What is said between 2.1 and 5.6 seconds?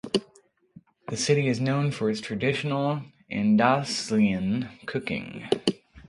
traditional Andalusian cooking.